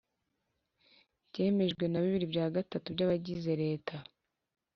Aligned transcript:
Byemejwe 1.29 1.83
na 1.87 1.99
bibiri 2.03 2.25
bya 2.33 2.45
gatatu 2.55 2.87
by 2.95 3.01
abayigize 3.05 3.51
leta 3.63 3.95